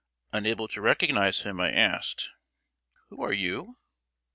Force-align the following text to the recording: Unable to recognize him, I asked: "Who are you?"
Unable 0.33 0.67
to 0.69 0.81
recognize 0.81 1.43
him, 1.43 1.59
I 1.61 1.71
asked: 1.71 2.31
"Who 3.09 3.21
are 3.23 3.31
you?" 3.33 3.77